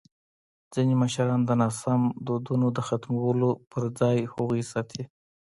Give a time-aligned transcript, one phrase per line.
[0.73, 5.03] ځینې مشران د ناسم دودونو د ختمولو پر ځای هغوی ساتي.